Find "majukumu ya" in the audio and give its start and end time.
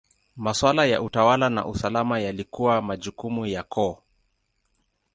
2.81-3.63